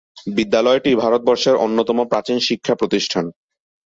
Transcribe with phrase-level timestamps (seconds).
[0.37, 3.25] বিদ্যালয়টি ভারতবর্ষের অন্যতম প্রাচীন শিক্ষা প্রতিষ্ঠান।